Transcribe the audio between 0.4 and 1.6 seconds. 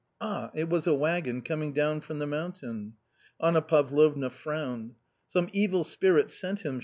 it was a waggon